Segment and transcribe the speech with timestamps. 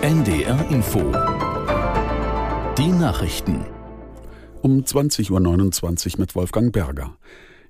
[0.00, 1.00] NDR Info.
[2.76, 3.64] Die Nachrichten.
[4.60, 7.16] Um 20.29 Uhr mit Wolfgang Berger.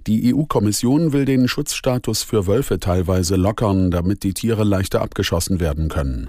[0.07, 5.89] Die EU-Kommission will den Schutzstatus für Wölfe teilweise lockern, damit die Tiere leichter abgeschossen werden
[5.89, 6.29] können.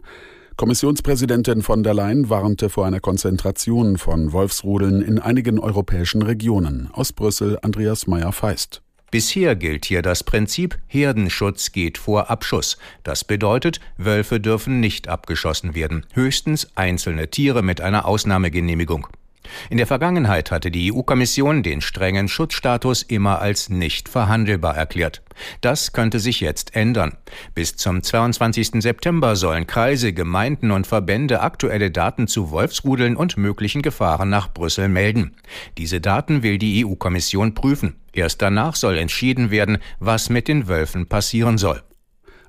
[0.57, 6.89] Kommissionspräsidentin von der Leyen warnte vor einer Konzentration von Wolfsrudeln in einigen europäischen Regionen.
[6.93, 8.84] Aus Brüssel Andreas Meyer-Feist.
[9.15, 12.77] Bisher gilt hier das Prinzip Herdenschutz geht vor Abschuss.
[13.03, 19.07] Das bedeutet, Wölfe dürfen nicht abgeschossen werden, höchstens einzelne Tiere mit einer Ausnahmegenehmigung.
[19.69, 25.21] In der Vergangenheit hatte die EU-Kommission den strengen Schutzstatus immer als nicht verhandelbar erklärt.
[25.61, 27.17] Das könnte sich jetzt ändern.
[27.53, 28.81] Bis zum 22.
[28.81, 34.87] September sollen Kreise, Gemeinden und Verbände aktuelle Daten zu Wolfsrudeln und möglichen Gefahren nach Brüssel
[34.87, 35.35] melden.
[35.77, 37.95] Diese Daten will die EU-Kommission prüfen.
[38.13, 41.81] Erst danach soll entschieden werden, was mit den Wölfen passieren soll.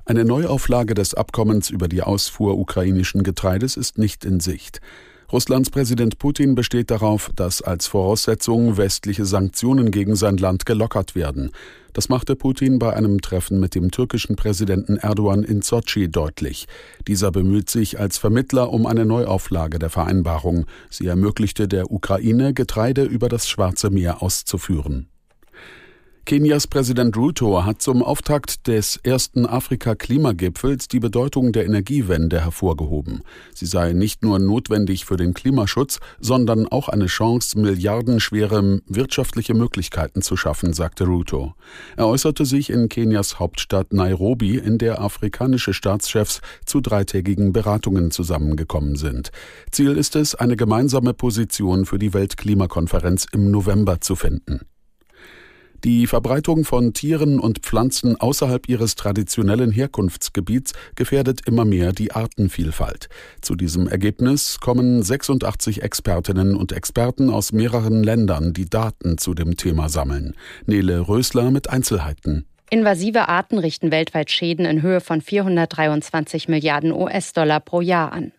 [0.04, 4.80] Eine Neuauflage des Abkommens über die Ausfuhr ukrainischen Getreides ist nicht in Sicht.
[5.32, 11.50] Russlands Präsident Putin besteht darauf, dass als Voraussetzung westliche Sanktionen gegen sein Land gelockert werden.
[11.92, 16.68] Das machte Putin bei einem Treffen mit dem türkischen Präsidenten Erdogan in Sotschi deutlich.
[17.08, 20.66] Dieser bemüht sich als Vermittler um eine Neuauflage der Vereinbarung.
[20.90, 25.08] Sie ermöglichte der Ukraine, Getreide über das Schwarze Meer auszuführen.
[26.26, 33.22] Kenias Präsident Ruto hat zum Auftakt des ersten Afrika-Klimagipfels die Bedeutung der Energiewende hervorgehoben.
[33.54, 40.20] Sie sei nicht nur notwendig für den Klimaschutz, sondern auch eine Chance, milliardenschwere wirtschaftliche Möglichkeiten
[40.20, 41.54] zu schaffen, sagte Ruto.
[41.96, 48.96] Er äußerte sich in Kenias Hauptstadt Nairobi, in der afrikanische Staatschefs zu dreitägigen Beratungen zusammengekommen
[48.96, 49.30] sind.
[49.70, 54.62] Ziel ist es, eine gemeinsame Position für die Weltklimakonferenz im November zu finden.
[55.84, 63.08] Die Verbreitung von Tieren und Pflanzen außerhalb ihres traditionellen Herkunftsgebiets gefährdet immer mehr die Artenvielfalt.
[63.40, 69.56] Zu diesem Ergebnis kommen 86 Expertinnen und Experten aus mehreren Ländern, die Daten zu dem
[69.56, 70.34] Thema sammeln.
[70.66, 72.46] Nele Rösler mit Einzelheiten.
[72.70, 78.32] Invasive Arten richten weltweit Schäden in Höhe von 423 Milliarden US-Dollar pro Jahr an.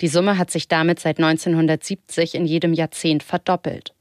[0.00, 3.94] Die Summe hat sich damit seit 1970 in jedem Jahrzehnt verdoppelt.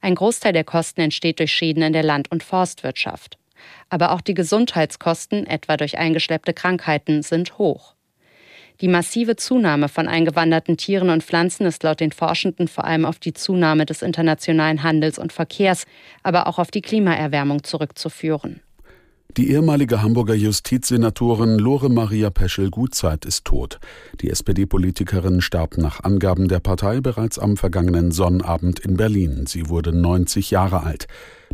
[0.00, 3.38] Ein Großteil der Kosten entsteht durch Schäden in der Land- und Forstwirtschaft.
[3.88, 7.94] Aber auch die Gesundheitskosten, etwa durch eingeschleppte Krankheiten, sind hoch.
[8.80, 13.18] Die massive Zunahme von eingewanderten Tieren und Pflanzen ist laut den Forschenden vor allem auf
[13.18, 15.84] die Zunahme des internationalen Handels und Verkehrs,
[16.22, 18.62] aber auch auf die Klimaerwärmung zurückzuführen.
[19.36, 23.78] Die ehemalige Hamburger Justizsenatorin Lore Maria Peschel-Gutzeit ist tot.
[24.20, 29.46] Die SPD-Politikerin starb nach Angaben der Partei bereits am vergangenen Sonnabend in Berlin.
[29.46, 31.06] Sie wurde 90 Jahre alt.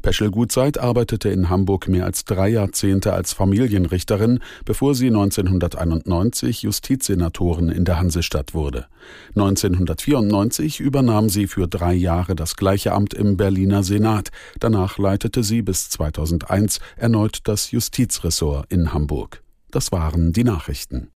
[0.07, 7.71] Peschel Gutzeit arbeitete in Hamburg mehr als drei Jahrzehnte als Familienrichterin, bevor sie 1991 Justizsenatorin
[7.71, 8.87] in der Hansestadt wurde.
[9.31, 14.29] 1994 übernahm sie für drei Jahre das gleiche Amt im Berliner Senat.
[14.61, 19.43] Danach leitete sie bis 2001 erneut das Justizressort in Hamburg.
[19.73, 21.11] Das waren die Nachrichten.